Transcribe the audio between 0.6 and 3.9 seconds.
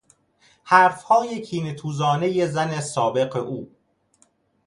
حرفهای کینهتوزانهی زن سابق او